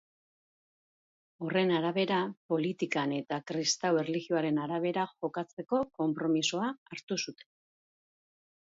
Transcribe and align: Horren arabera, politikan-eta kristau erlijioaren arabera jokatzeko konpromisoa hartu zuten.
Horren 1.47 1.73
arabera, 1.79 2.17
politikan-eta 2.53 3.39
kristau 3.53 3.93
erlijioaren 4.05 4.61
arabera 4.65 5.05
jokatzeko 5.13 5.85
konpromisoa 6.03 6.73
hartu 6.75 7.25
zuten. 7.29 7.55